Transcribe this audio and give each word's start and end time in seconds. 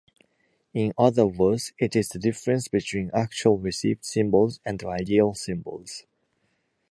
In 0.73 0.93
other 0.97 1.27
words, 1.27 1.73
it 1.77 1.95
is 1.95 2.09
the 2.09 2.17
difference 2.17 2.67
between 2.67 3.11
actual 3.13 3.59
received 3.59 4.03
symbols 4.03 4.59
and 4.65 4.83
ideal 4.83 5.35
symbols. 5.35 6.05